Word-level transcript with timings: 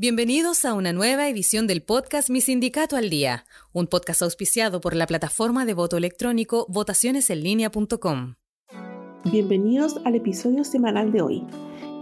Bienvenidos 0.00 0.64
a 0.64 0.74
una 0.74 0.92
nueva 0.92 1.28
edición 1.28 1.66
del 1.66 1.82
podcast 1.82 2.30
Mi 2.30 2.40
Sindicato 2.40 2.96
al 2.96 3.10
Día, 3.10 3.44
un 3.72 3.88
podcast 3.88 4.22
auspiciado 4.22 4.80
por 4.80 4.94
la 4.94 5.08
plataforma 5.08 5.64
de 5.64 5.74
voto 5.74 5.96
electrónico 5.96 6.66
votacionesenlinea.com. 6.68 8.36
Bienvenidos 9.32 9.96
al 10.04 10.14
episodio 10.14 10.62
semanal 10.62 11.10
de 11.10 11.22
hoy. 11.22 11.44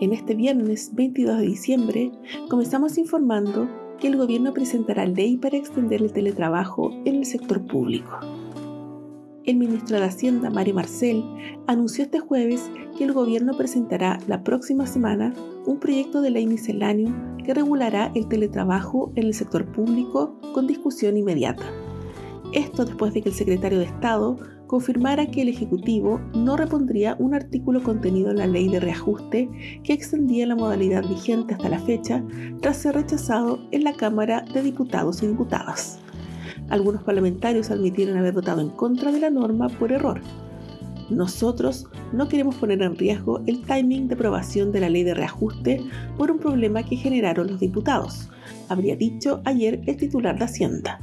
En 0.02 0.12
este 0.12 0.34
viernes 0.34 0.90
22 0.94 1.38
de 1.38 1.46
diciembre 1.46 2.12
comenzamos 2.50 2.98
informando 2.98 3.66
que 3.98 4.08
el 4.08 4.18
gobierno 4.18 4.52
presentará 4.52 5.06
ley 5.06 5.38
para 5.38 5.56
extender 5.56 6.02
el 6.02 6.12
teletrabajo 6.12 6.90
en 7.06 7.14
el 7.14 7.24
sector 7.24 7.66
público. 7.66 8.20
El 9.46 9.58
ministro 9.58 10.00
de 10.00 10.06
Hacienda, 10.06 10.50
Mario 10.50 10.74
Marcel, 10.74 11.22
anunció 11.68 12.02
este 12.02 12.18
jueves 12.18 12.68
que 12.98 13.04
el 13.04 13.12
gobierno 13.12 13.56
presentará 13.56 14.18
la 14.26 14.42
próxima 14.42 14.88
semana 14.88 15.32
un 15.64 15.78
proyecto 15.78 16.20
de 16.20 16.30
ley 16.30 16.48
misceláneo 16.48 17.14
que 17.44 17.54
regulará 17.54 18.10
el 18.16 18.26
teletrabajo 18.26 19.12
en 19.14 19.26
el 19.26 19.34
sector 19.34 19.64
público 19.70 20.36
con 20.52 20.66
discusión 20.66 21.16
inmediata. 21.16 21.64
Esto 22.52 22.84
después 22.84 23.14
de 23.14 23.22
que 23.22 23.28
el 23.28 23.36
secretario 23.36 23.78
de 23.78 23.84
Estado 23.84 24.36
confirmara 24.66 25.26
que 25.26 25.42
el 25.42 25.48
Ejecutivo 25.48 26.20
no 26.34 26.56
repondría 26.56 27.14
un 27.20 27.32
artículo 27.32 27.84
contenido 27.84 28.32
en 28.32 28.38
la 28.38 28.48
ley 28.48 28.68
de 28.68 28.80
reajuste 28.80 29.48
que 29.84 29.92
extendía 29.92 30.44
la 30.46 30.56
modalidad 30.56 31.08
vigente 31.08 31.54
hasta 31.54 31.68
la 31.68 31.78
fecha 31.78 32.20
tras 32.60 32.78
ser 32.78 32.96
rechazado 32.96 33.60
en 33.70 33.84
la 33.84 33.92
Cámara 33.92 34.44
de 34.52 34.62
Diputados 34.62 35.22
y 35.22 35.28
Diputadas. 35.28 36.00
Algunos 36.68 37.02
parlamentarios 37.02 37.70
admitieron 37.70 38.16
haber 38.16 38.34
votado 38.34 38.60
en 38.60 38.70
contra 38.70 39.12
de 39.12 39.20
la 39.20 39.30
norma 39.30 39.68
por 39.68 39.92
error. 39.92 40.20
Nosotros 41.10 41.86
no 42.12 42.28
queremos 42.28 42.56
poner 42.56 42.82
en 42.82 42.96
riesgo 42.96 43.40
el 43.46 43.62
timing 43.62 44.08
de 44.08 44.14
aprobación 44.14 44.72
de 44.72 44.80
la 44.80 44.88
ley 44.88 45.04
de 45.04 45.14
reajuste 45.14 45.80
por 46.18 46.32
un 46.32 46.38
problema 46.38 46.82
que 46.82 46.96
generaron 46.96 47.46
los 47.46 47.60
diputados, 47.60 48.28
habría 48.68 48.96
dicho 48.96 49.40
ayer 49.44 49.80
el 49.86 49.96
titular 49.96 50.36
de 50.36 50.44
Hacienda. 50.44 51.00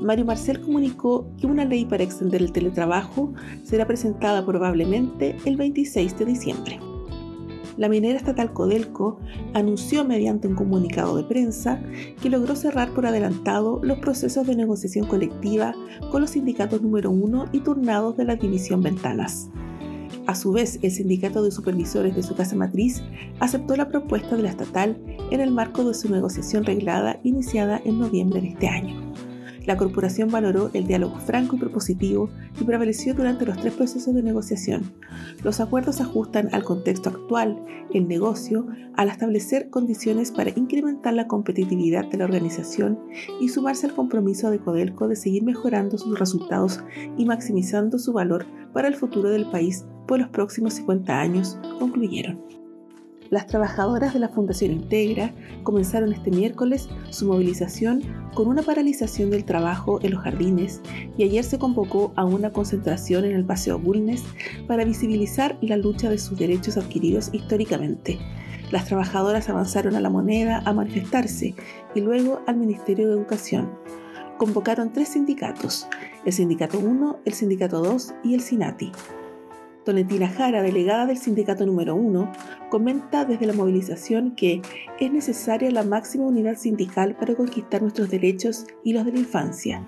Mario 0.00 0.24
Marcel 0.24 0.60
comunicó 0.60 1.28
que 1.40 1.46
una 1.46 1.64
ley 1.64 1.84
para 1.84 2.02
extender 2.02 2.42
el 2.42 2.50
teletrabajo 2.50 3.32
será 3.62 3.86
presentada 3.86 4.44
probablemente 4.44 5.36
el 5.44 5.56
26 5.56 6.18
de 6.18 6.24
diciembre 6.24 6.91
la 7.76 7.88
minera 7.88 8.18
estatal 8.18 8.52
Codelco 8.52 9.18
anunció 9.54 10.04
mediante 10.04 10.48
un 10.48 10.54
comunicado 10.54 11.16
de 11.16 11.24
prensa 11.24 11.82
que 12.20 12.30
logró 12.30 12.54
cerrar 12.56 12.92
por 12.92 13.06
adelantado 13.06 13.80
los 13.82 13.98
procesos 13.98 14.46
de 14.46 14.56
negociación 14.56 15.06
colectiva 15.06 15.74
con 16.10 16.20
los 16.20 16.30
sindicatos 16.30 16.82
número 16.82 17.10
1 17.10 17.46
y 17.52 17.60
turnados 17.60 18.16
de 18.16 18.24
la 18.24 18.36
división 18.36 18.82
Ventanas. 18.82 19.50
A 20.26 20.34
su 20.34 20.52
vez, 20.52 20.78
el 20.82 20.90
sindicato 20.90 21.42
de 21.42 21.50
supervisores 21.50 22.14
de 22.14 22.22
su 22.22 22.34
casa 22.34 22.54
matriz 22.54 23.02
aceptó 23.40 23.76
la 23.76 23.88
propuesta 23.88 24.36
de 24.36 24.42
la 24.42 24.50
estatal 24.50 24.96
en 25.30 25.40
el 25.40 25.50
marco 25.50 25.84
de 25.84 25.94
su 25.94 26.08
negociación 26.10 26.64
reglada 26.64 27.18
iniciada 27.24 27.80
en 27.84 27.98
noviembre 27.98 28.40
de 28.40 28.48
este 28.48 28.68
año. 28.68 29.12
La 29.66 29.76
corporación 29.76 30.30
valoró 30.30 30.70
el 30.74 30.86
diálogo 30.86 31.18
franco 31.18 31.56
y 31.56 31.58
propositivo 31.58 32.30
y 32.60 32.64
prevaleció 32.64 33.14
durante 33.14 33.46
los 33.46 33.58
tres 33.58 33.74
procesos 33.74 34.14
de 34.14 34.22
negociación. 34.22 34.92
Los 35.44 35.60
acuerdos 35.60 36.00
ajustan 36.00 36.48
al 36.52 36.64
contexto 36.64 37.10
actual, 37.10 37.62
el 37.94 38.08
negocio, 38.08 38.66
al 38.94 39.08
establecer 39.08 39.70
condiciones 39.70 40.32
para 40.32 40.50
incrementar 40.50 41.14
la 41.14 41.28
competitividad 41.28 42.06
de 42.06 42.18
la 42.18 42.24
organización 42.24 42.98
y 43.40 43.48
sumarse 43.48 43.86
al 43.86 43.94
compromiso 43.94 44.50
de 44.50 44.58
Codelco 44.58 45.08
de 45.08 45.16
seguir 45.16 45.44
mejorando 45.44 45.96
sus 45.98 46.18
resultados 46.18 46.82
y 47.16 47.24
maximizando 47.24 47.98
su 47.98 48.12
valor 48.12 48.46
para 48.72 48.88
el 48.88 48.96
futuro 48.96 49.30
del 49.30 49.50
país 49.50 49.84
por 50.06 50.18
los 50.18 50.28
próximos 50.30 50.74
50 50.74 51.20
años, 51.20 51.58
concluyeron 51.78 52.61
las 53.32 53.46
trabajadoras 53.46 54.12
de 54.12 54.20
la 54.20 54.28
Fundación 54.28 54.72
Integra 54.72 55.32
comenzaron 55.62 56.12
este 56.12 56.30
miércoles 56.30 56.90
su 57.08 57.26
movilización 57.26 58.02
con 58.34 58.46
una 58.46 58.60
paralización 58.60 59.30
del 59.30 59.46
trabajo 59.46 59.98
en 60.02 60.10
los 60.10 60.22
jardines 60.22 60.82
y 61.16 61.22
ayer 61.24 61.42
se 61.42 61.58
convocó 61.58 62.12
a 62.16 62.26
una 62.26 62.52
concentración 62.52 63.24
en 63.24 63.34
el 63.34 63.46
Paseo 63.46 63.78
Bulnes 63.78 64.22
para 64.68 64.84
visibilizar 64.84 65.56
la 65.62 65.78
lucha 65.78 66.10
de 66.10 66.18
sus 66.18 66.38
derechos 66.38 66.76
adquiridos 66.76 67.30
históricamente. 67.32 68.18
Las 68.70 68.84
trabajadoras 68.84 69.48
avanzaron 69.48 69.96
a 69.96 70.00
la 70.00 70.10
moneda 70.10 70.62
a 70.66 70.74
manifestarse 70.74 71.54
y 71.94 72.00
luego 72.02 72.42
al 72.46 72.58
Ministerio 72.58 73.08
de 73.08 73.14
Educación. 73.14 73.70
Convocaron 74.36 74.92
tres 74.92 75.08
sindicatos, 75.08 75.86
el 76.26 76.34
Sindicato 76.34 76.78
1, 76.78 77.20
el 77.24 77.32
Sindicato 77.32 77.82
2 77.82 78.12
y 78.24 78.34
el 78.34 78.42
SINATI. 78.42 78.92
Donetina 79.84 80.28
Jara, 80.28 80.62
delegada 80.62 81.06
del 81.06 81.18
sindicato 81.18 81.66
número 81.66 81.94
1, 81.96 82.32
comenta 82.70 83.24
desde 83.24 83.46
la 83.46 83.52
movilización 83.52 84.34
que 84.36 84.62
es 85.00 85.12
necesaria 85.12 85.70
la 85.70 85.82
máxima 85.82 86.24
unidad 86.24 86.56
sindical 86.56 87.16
para 87.16 87.34
conquistar 87.34 87.82
nuestros 87.82 88.08
derechos 88.10 88.66
y 88.84 88.92
los 88.92 89.04
de 89.04 89.12
la 89.12 89.18
infancia. 89.18 89.84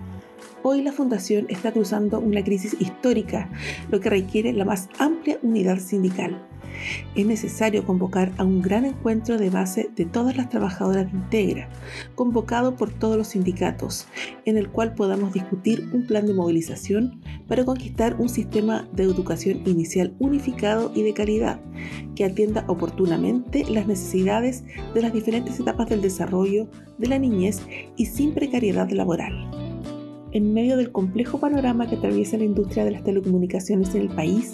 Hoy 0.67 0.81
la 0.81 0.93
Fundación 0.93 1.45
está 1.51 1.73
cruzando 1.73 2.21
una 2.21 2.43
crisis 2.43 2.75
histórica, 2.81 3.51
lo 3.91 4.01
que 4.01 4.09
requiere 4.09 4.51
la 4.55 4.65
más 4.65 4.89
amplia 4.99 5.39
unidad 5.43 5.79
sindical. 5.79 6.43
Es 7.15 7.27
necesario 7.27 7.85
convocar 7.85 8.33
a 8.39 8.45
un 8.45 8.63
gran 8.63 8.87
encuentro 8.87 9.37
de 9.37 9.51
base 9.51 9.91
de 9.95 10.07
todas 10.07 10.39
las 10.39 10.49
trabajadoras 10.49 11.13
de 11.13 11.19
Integra, 11.19 11.69
convocado 12.15 12.77
por 12.77 12.91
todos 12.91 13.19
los 13.19 13.29
sindicatos, 13.29 14.07
en 14.47 14.57
el 14.57 14.71
cual 14.71 14.95
podamos 14.95 15.35
discutir 15.35 15.87
un 15.93 16.07
plan 16.07 16.27
de 16.27 16.33
movilización 16.33 17.21
para 17.47 17.67
conquistar 17.67 18.17
un 18.19 18.31
sistema 18.31 18.89
de 18.91 19.03
educación 19.03 19.61
inicial 19.67 20.15
unificado 20.19 20.91
y 20.95 21.03
de 21.03 21.13
calidad, 21.13 21.61
que 22.17 22.25
atienda 22.25 22.65
oportunamente 22.69 23.67
las 23.69 23.87
necesidades 23.87 24.65
de 24.95 25.03
las 25.03 25.13
diferentes 25.13 25.61
etapas 25.61 25.91
del 25.91 26.01
desarrollo 26.01 26.71
de 26.97 27.09
la 27.09 27.19
niñez 27.19 27.61
y 27.99 28.07
sin 28.07 28.33
precariedad 28.33 28.89
laboral 28.89 29.54
en 30.35 30.53
medio 30.53 30.77
del 30.77 30.91
complejo 30.91 31.39
panorama 31.39 31.89
que 31.89 31.95
atraviesa 31.95 32.37
la 32.37 32.45
industria 32.45 32.85
de 32.85 32.91
las 32.91 33.05
telecomunicaciones 33.05 33.95
en 33.95 34.03
el 34.03 34.09
país, 34.09 34.53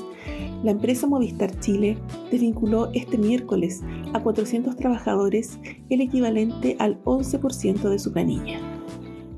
la 0.62 0.72
empresa 0.72 1.06
Movistar 1.06 1.58
Chile 1.58 1.96
desvinculó 2.30 2.90
este 2.92 3.16
miércoles 3.16 3.80
a 4.12 4.22
400 4.22 4.76
trabajadores, 4.76 5.58
el 5.88 6.02
equivalente 6.02 6.76
al 6.78 7.02
11% 7.04 7.88
de 7.88 7.98
su 7.98 8.12
planilla. 8.12 8.60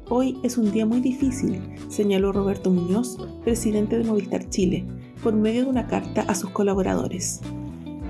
Hoy 0.08 0.36
es 0.42 0.58
un 0.58 0.72
día 0.72 0.84
muy 0.84 1.00
difícil, 1.00 1.60
señaló 1.88 2.32
Roberto 2.32 2.70
Muñoz, 2.70 3.18
presidente 3.44 3.96
de 3.96 4.04
Movistar 4.04 4.48
Chile, 4.50 4.84
por 5.22 5.34
medio 5.34 5.62
de 5.62 5.70
una 5.70 5.86
carta 5.86 6.22
a 6.22 6.34
sus 6.34 6.50
colaboradores. 6.50 7.40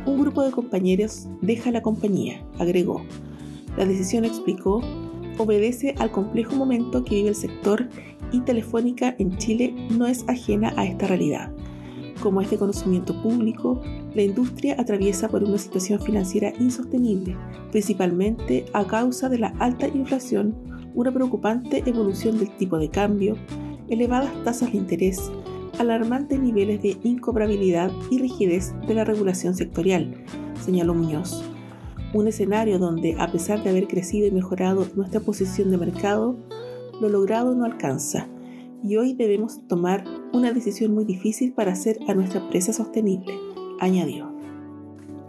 Un 0.06 0.18
grupo 0.18 0.42
de 0.42 0.52
compañeros 0.52 1.28
deja 1.42 1.70
la 1.70 1.82
compañía, 1.82 2.42
agregó. 2.58 3.02
La 3.76 3.84
decisión, 3.84 4.24
explicó, 4.24 4.80
obedece 5.36 5.94
al 5.98 6.10
complejo 6.10 6.56
momento 6.56 7.04
que 7.04 7.16
vive 7.16 7.28
el 7.28 7.34
sector 7.34 7.88
y 8.32 8.40
Telefónica 8.40 9.14
en 9.18 9.36
Chile 9.36 9.74
no 9.90 10.06
es 10.06 10.24
ajena 10.28 10.72
a 10.76 10.86
esta 10.86 11.06
realidad. 11.06 11.52
Como 12.22 12.40
es 12.40 12.50
de 12.50 12.58
conocimiento 12.58 13.20
público, 13.20 13.80
la 14.14 14.22
industria 14.22 14.76
atraviesa 14.78 15.28
por 15.28 15.42
una 15.42 15.58
situación 15.58 16.00
financiera 16.00 16.52
insostenible, 16.60 17.36
principalmente 17.70 18.64
a 18.72 18.86
causa 18.86 19.28
de 19.28 19.38
la 19.38 19.48
alta 19.58 19.88
inflación, 19.88 20.54
una 20.94 21.12
preocupante 21.12 21.82
evolución 21.86 22.38
del 22.38 22.56
tipo 22.56 22.78
de 22.78 22.90
cambio, 22.90 23.36
elevadas 23.88 24.30
tasas 24.44 24.72
de 24.72 24.78
interés, 24.78 25.30
alarmantes 25.78 26.38
niveles 26.38 26.82
de 26.82 26.96
incobrabilidad 27.02 27.90
y 28.10 28.18
rigidez 28.18 28.74
de 28.86 28.94
la 28.94 29.04
regulación 29.04 29.54
sectorial, 29.54 30.14
señaló 30.64 30.94
Muñoz. 30.94 31.42
Un 32.14 32.28
escenario 32.28 32.78
donde, 32.78 33.16
a 33.18 33.32
pesar 33.32 33.62
de 33.62 33.70
haber 33.70 33.88
crecido 33.88 34.26
y 34.26 34.30
mejorado 34.30 34.86
nuestra 34.94 35.20
posición 35.20 35.70
de 35.70 35.78
mercado, 35.78 36.36
lo 37.00 37.08
logrado 37.08 37.54
no 37.54 37.64
alcanza 37.64 38.28
y 38.82 38.96
hoy 38.96 39.14
debemos 39.14 39.66
tomar 39.68 40.04
una 40.32 40.52
decisión 40.52 40.92
muy 40.94 41.04
difícil 41.04 41.52
para 41.52 41.72
hacer 41.72 41.98
a 42.08 42.14
nuestra 42.14 42.40
empresa 42.40 42.72
sostenible, 42.72 43.32
añadió. 43.80 44.32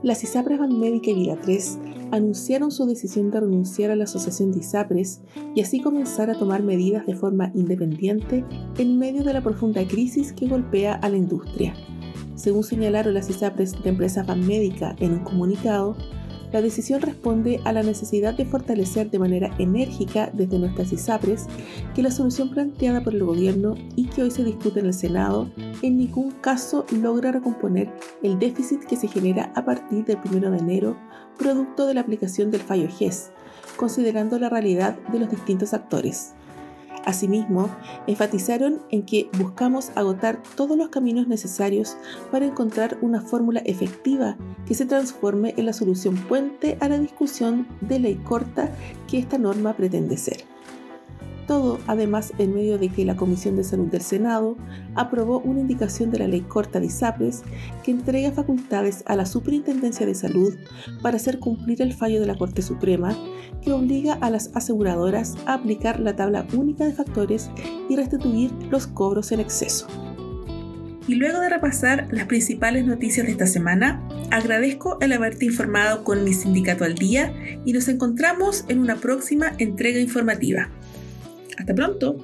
Las 0.02 0.24
ISAPRES 0.24 0.60
Banmédica 0.60 1.12
y 1.12 1.14
Vida 1.14 1.38
3 1.42 1.80
anunciaron 2.12 2.72
su 2.72 2.86
decisión 2.86 3.32
de 3.32 3.40
renunciar 3.40 3.90
a 3.90 3.96
la 3.96 4.04
Asociación 4.04 4.52
de 4.52 4.60
ISAPRES 4.60 5.22
y 5.56 5.62
así 5.62 5.82
comenzar 5.82 6.30
a 6.30 6.38
tomar 6.38 6.62
medidas 6.62 7.06
de 7.06 7.16
forma 7.16 7.52
independiente 7.56 8.44
en 8.78 9.00
medio 9.00 9.24
de 9.24 9.34
la 9.34 9.42
profunda 9.42 9.86
crisis 9.88 10.34
que 10.34 10.48
golpea 10.48 10.96
a 10.96 11.10
la 11.10 11.18
industria. 11.18 11.74
Según 12.36 12.64
señalaron 12.64 13.14
las 13.14 13.30
ISAPRES 13.30 13.82
de 13.82 13.90
Empresas 13.90 14.28
Banmédica 14.28 14.96
en 15.00 15.14
un 15.14 15.20
comunicado, 15.20 15.96
la 16.54 16.62
decisión 16.62 17.02
responde 17.02 17.60
a 17.66 17.74
la 17.74 17.82
necesidad 17.82 18.36
de 18.36 18.46
fortalecer 18.46 19.10
de 19.10 19.18
manera 19.18 19.54
enérgica 19.58 20.30
desde 20.32 20.60
nuestras 20.60 20.94
ISAPRES 20.94 21.48
que 21.96 22.04
la 22.04 22.12
solución 22.12 22.52
planteada 22.52 23.04
por 23.04 23.16
el 23.16 23.24
gobierno 23.24 23.76
y 23.96 24.06
que 24.06 24.22
hoy 24.22 24.32
se 24.32 24.44
discute 24.44 24.80
en 24.80 24.86
el 24.86 24.94
Senado 24.94 25.50
en 25.82 25.98
ningún 25.98 26.32
caso 26.32 26.86
logra 26.92 27.32
recomponer 27.32 27.92
el 28.22 28.38
déficit 28.38 28.82
que 28.86 28.96
se 28.96 29.08
genera 29.08 29.52
a 29.56 29.66
partir 29.66 30.06
del 30.06 30.20
1 30.24 30.52
de 30.52 30.58
enero 30.60 30.98
producto 31.40 31.88
de 31.88 31.96
la 31.96 32.02
aplicación 32.02 32.52
del 32.52 32.62
fallo 32.62 32.88
GES, 32.88 33.32
considerando 33.76 34.38
la 34.38 34.50
realidad 34.50 34.98
de 35.12 35.20
los 35.20 35.32
distintos 35.32 35.74
actores. 35.74 36.36
Asimismo, 37.06 37.70
enfatizaron 38.08 38.82
en 38.90 39.04
que 39.04 39.30
buscamos 39.38 39.92
agotar 39.96 40.42
todos 40.56 40.78
los 40.78 40.90
caminos 40.90 41.28
necesarios 41.28 41.98
para 42.32 42.46
encontrar 42.46 42.98
una 43.02 43.22
fórmula 43.22 43.62
efectiva 43.66 44.38
que 44.66 44.74
se 44.74 44.86
transforme 44.86 45.54
en 45.58 45.66
la 45.66 45.74
solución 45.74 46.16
puente 46.16 46.78
a 46.80 46.88
la 46.88 46.98
discusión 46.98 47.68
de 47.82 48.00
ley 48.00 48.16
corta 48.16 48.72
que 49.08 49.18
esta 49.18 49.38
norma 49.38 49.74
pretende 49.74 50.18
ser. 50.18 50.53
Todo, 51.48 51.80
además, 51.88 52.32
en 52.38 52.54
medio 52.54 52.78
de 52.78 52.90
que 52.90 53.04
la 53.04 53.16
Comisión 53.16 53.56
de 53.56 53.64
Salud 53.64 53.88
del 53.88 54.02
Senado 54.02 54.56
aprobó 54.96 55.40
una 55.40 55.60
indicación 55.60 56.10
de 56.10 56.20
la 56.20 56.28
ley 56.28 56.42
corta 56.42 56.80
de 56.80 56.86
ISAPRES 56.86 57.44
que 57.84 57.92
entrega 57.92 58.32
facultades 58.32 59.04
a 59.08 59.16
la 59.16 59.26
Superintendencia 59.26 60.06
de 60.06 60.16
Salud 60.16 60.56
para 61.02 61.18
hacer 61.18 61.40
cumplir 61.40 61.82
el 61.82 61.94
fallo 61.94 62.22
de 62.22 62.28
la 62.28 62.36
Corte 62.36 62.62
Suprema 62.62 63.16
que 63.62 63.74
obliga 63.74 64.14
a 64.14 64.30
las 64.30 64.52
aseguradoras 64.56 65.36
a 65.46 65.56
aplicar 65.56 66.00
la 66.00 66.16
tabla 66.16 66.46
única 66.54 66.86
de 66.86 66.94
factores 66.94 67.50
y 67.90 67.96
restituir 67.96 68.52
los 68.70 68.88
cobros 68.88 69.32
en 69.32 69.40
exceso. 69.40 69.88
Y 71.08 71.16
luego 71.16 71.40
de 71.40 71.50
repasar 71.50 72.08
las 72.12 72.28
principales 72.28 72.86
noticias 72.86 73.26
de 73.26 73.34
esta 73.34 73.46
semana, 73.46 74.02
agradezco 74.32 74.98
el 75.02 75.12
haberte 75.12 75.46
informado 75.46 76.06
con 76.06 76.24
mi 76.24 76.34
sindicato 76.34 76.86
al 76.86 76.96
día 76.96 77.34
y 77.66 77.74
nos 77.74 77.90
encontramos 77.90 78.64
en 78.70 78.80
una 78.80 78.96
próxima 78.96 79.52
entrega 79.58 80.00
informativa. 80.00 80.70
Hasta 81.58 81.74
pronto. 81.74 82.18